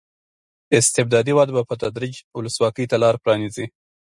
[0.79, 3.65] استبدادي وده به په تدریج ولسواکۍ ته لار پرانېزي.